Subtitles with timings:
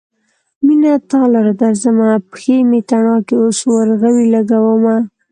[0.65, 4.95] مينه تا لره درځمه: پښې مې تڼاکې اوس ورغوي لګومه